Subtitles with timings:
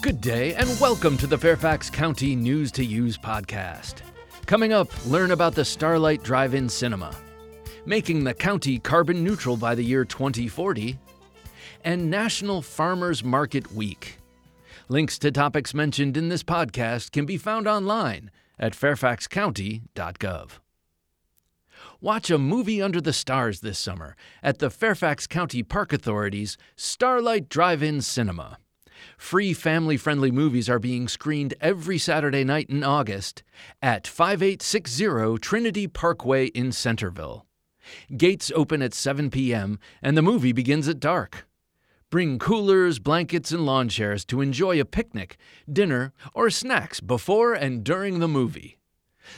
[0.00, 3.96] Good day, and welcome to the Fairfax County News to Use podcast.
[4.46, 7.16] Coming up, learn about the Starlight Drive In Cinema,
[7.84, 10.96] making the county carbon neutral by the year 2040,
[11.84, 14.18] and National Farmers Market Week.
[14.88, 20.50] Links to topics mentioned in this podcast can be found online at fairfaxcounty.gov.
[22.00, 27.48] Watch a movie under the stars this summer at the Fairfax County Park Authority's Starlight
[27.48, 28.58] Drive In Cinema.
[29.16, 33.42] Free family friendly movies are being screened every Saturday night in August
[33.82, 37.46] at 5860 Trinity Parkway in Centreville.
[38.16, 41.46] Gates open at 7 p.m., and the movie begins at dark.
[42.10, 45.36] Bring coolers, blankets, and lawn chairs to enjoy a picnic,
[45.70, 48.78] dinner, or snacks before and during the movie.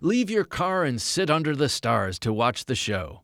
[0.00, 3.22] Leave your car and sit under the stars to watch the show.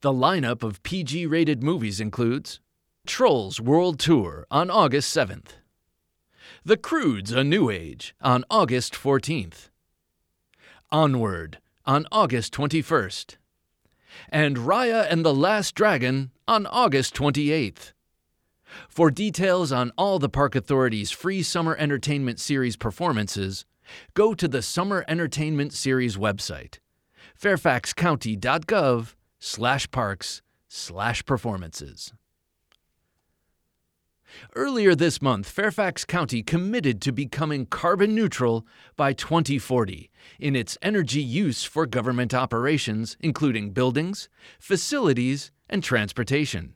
[0.00, 2.60] The lineup of PG rated movies includes
[3.08, 5.56] Trolls World Tour on August 7th,
[6.62, 9.70] The Croods A New Age on August 14th,
[10.92, 13.36] Onward on August 21st,
[14.28, 17.94] and Raya and the Last Dragon on August 28th.
[18.90, 23.64] For details on all the Park Authority's free Summer Entertainment Series performances,
[24.12, 26.78] go to the Summer Entertainment Series website,
[27.40, 32.12] fairfaxcounty.gov slash parks slash performances.
[34.54, 41.22] Earlier this month, Fairfax County committed to becoming carbon neutral by 2040 in its energy
[41.22, 46.74] use for government operations, including buildings, facilities, and transportation.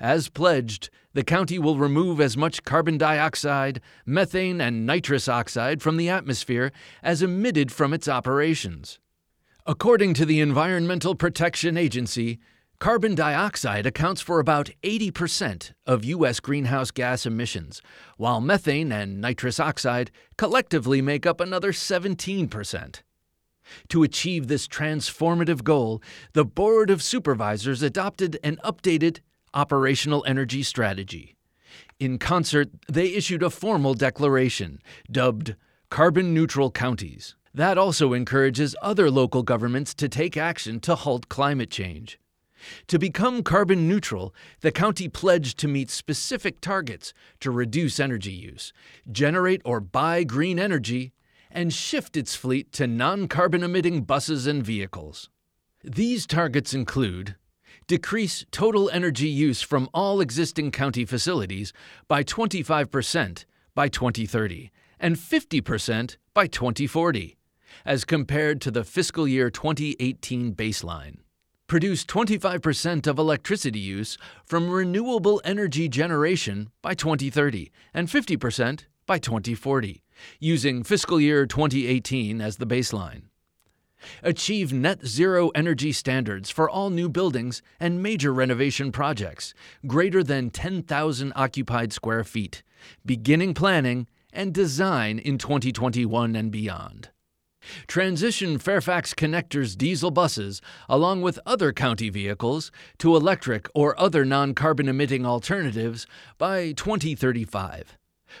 [0.00, 5.96] As pledged, the county will remove as much carbon dioxide, methane, and nitrous oxide from
[5.96, 8.98] the atmosphere as emitted from its operations.
[9.66, 12.38] According to the Environmental Protection Agency,
[12.78, 16.40] carbon dioxide accounts for about 80% of U.S.
[16.40, 17.80] greenhouse gas emissions,
[18.16, 23.02] while methane and nitrous oxide collectively make up another 17%.
[23.88, 26.02] To achieve this transformative goal,
[26.32, 29.20] the Board of Supervisors adopted an updated
[29.54, 31.36] operational energy strategy.
[31.98, 34.80] In concert, they issued a formal declaration
[35.10, 35.56] dubbed
[35.90, 37.36] Carbon Neutral Counties.
[37.54, 42.18] That also encourages other local governments to take action to halt climate change.
[42.88, 48.72] To become carbon neutral, the county pledged to meet specific targets to reduce energy use,
[49.10, 51.12] generate or buy green energy,
[51.50, 55.30] and shift its fleet to non carbon emitting buses and vehicles.
[55.82, 57.36] These targets include
[57.86, 61.72] decrease total energy use from all existing county facilities
[62.08, 67.36] by 25% by 2030 and 50% by 2040,
[67.84, 71.18] as compared to the fiscal year 2018 baseline.
[71.66, 80.02] Produce 25% of electricity use from renewable energy generation by 2030 and 50% by 2040,
[80.38, 83.22] using fiscal year 2018 as the baseline
[84.22, 89.54] achieve net zero energy standards for all new buildings and major renovation projects
[89.86, 92.62] greater than 10,000 occupied square feet,
[93.04, 97.10] beginning planning and design in 2021 and beyond.
[97.86, 104.54] Transition Fairfax Connector's diesel buses, along with other county vehicles, to electric or other non
[104.54, 106.06] carbon emitting alternatives
[106.38, 107.98] by 2035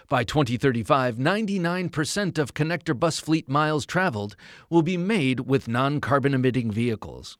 [0.08, 4.36] by 2035, 99% of connector bus fleet miles traveled
[4.68, 7.38] will be made with non carbon emitting vehicles.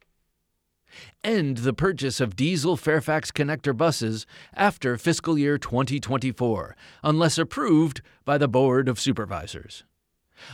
[1.24, 8.38] End the purchase of diesel Fairfax connector buses after fiscal year 2024, unless approved by
[8.38, 9.84] the Board of Supervisors.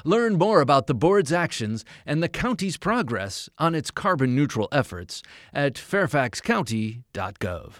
[0.04, 5.22] Learn more about the board's actions and the county's progress on its carbon neutral efforts
[5.52, 7.72] at fairfaxcounty.gov.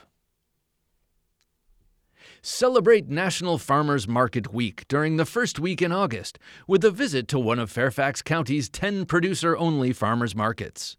[2.42, 7.38] Celebrate National Farmers Market Week during the first week in August with a visit to
[7.38, 10.96] one of Fairfax County's 10 producer only farmers markets.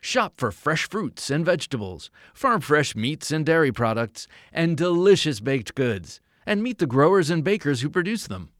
[0.00, 5.74] Shop for fresh fruits and vegetables, farm fresh meats and dairy products, and delicious baked
[5.74, 8.50] goods, and meet the growers and bakers who produce them.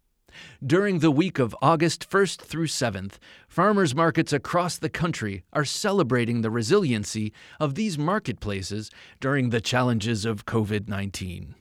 [0.65, 3.15] During the week of August 1st through 7th,
[3.49, 8.91] farmers markets across the country are celebrating the resiliency of these marketplaces
[9.21, 11.55] during the challenges of COVID 19.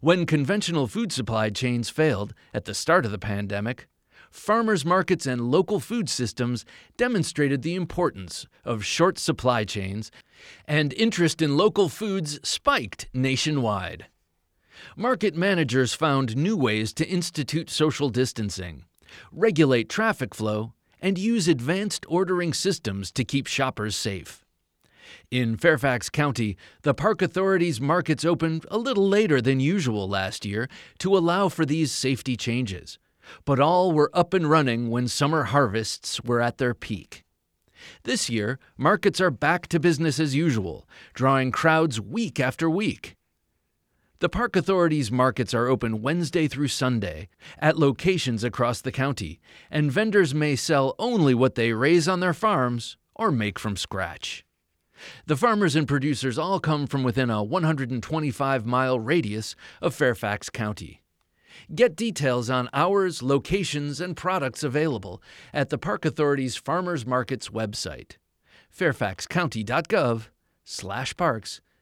[0.00, 3.86] When conventional food supply chains failed at the start of the pandemic,
[4.30, 6.64] farmers markets and local food systems
[6.96, 10.10] demonstrated the importance of short supply chains,
[10.66, 14.06] and interest in local foods spiked nationwide.
[14.96, 18.84] Market managers found new ways to institute social distancing,
[19.32, 24.44] regulate traffic flow, and use advanced ordering systems to keep shoppers safe.
[25.30, 30.68] In Fairfax County, the Park Authority's markets opened a little later than usual last year
[30.98, 32.98] to allow for these safety changes,
[33.44, 37.24] but all were up and running when summer harvests were at their peak.
[38.02, 43.14] This year, markets are back to business as usual, drawing crowds week after week.
[44.20, 49.38] The Park Authority's markets are open Wednesday through Sunday at locations across the county,
[49.70, 54.44] and vendors may sell only what they raise on their farms or make from scratch.
[55.26, 61.04] The farmers and producers all come from within a 125 mile radius of Fairfax County.
[61.72, 65.22] Get details on hours, locations, and products available
[65.54, 68.16] at the Park Authority's Farmers Markets website,
[68.76, 70.26] fairfaxcounty.gov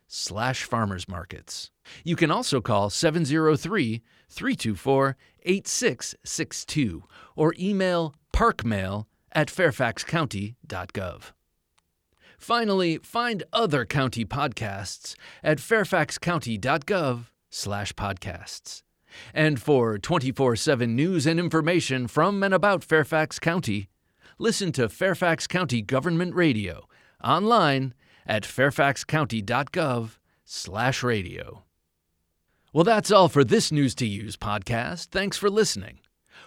[0.07, 1.71] slash farmers markets.
[2.05, 7.05] You can also call 703 324 8662
[7.37, 11.23] or email parkmail at fairfaxcounty.gov.
[12.39, 18.83] Finally, find other county podcasts at fairfaxcounty.gov slash podcasts.
[19.33, 23.89] And for 24 7 news and information from and about Fairfax County,
[24.39, 26.87] listen to Fairfax County Government Radio
[27.25, 27.95] online
[28.27, 31.65] at fairfaxcounty.gov slash radio.
[32.73, 35.09] Well, that's all for this News to Use podcast.
[35.09, 36.01] Thanks for listening.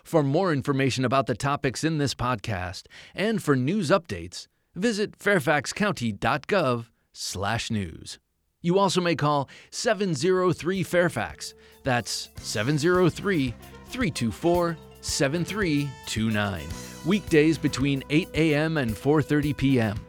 [0.04, 2.84] For more information about the topics in this podcast
[3.16, 8.20] and for news updates, visit fairfaxcounty.gov slash news.
[8.62, 11.54] You also may call 703 Fairfax.
[11.84, 13.54] That's 703
[13.86, 16.68] 324 7329.
[17.06, 18.78] Weekdays between 8 a.m.
[18.78, 20.00] and 4:30 p.m.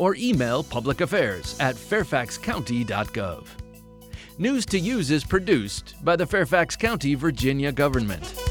[0.00, 3.46] Or email public affairs at fairfaxcounty.gov.
[4.38, 8.49] News to Use is produced by the Fairfax County, Virginia government.